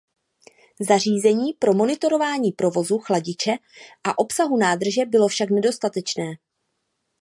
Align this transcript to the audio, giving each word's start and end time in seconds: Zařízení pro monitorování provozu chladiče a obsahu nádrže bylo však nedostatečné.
Zařízení 0.79 1.53
pro 1.53 1.73
monitorování 1.73 2.51
provozu 2.51 2.99
chladiče 2.99 3.51
a 4.03 4.19
obsahu 4.19 4.57
nádrže 4.57 5.05
bylo 5.05 5.27
však 5.27 5.49
nedostatečné. 5.49 6.33